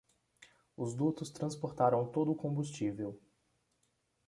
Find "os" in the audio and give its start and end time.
0.75-0.95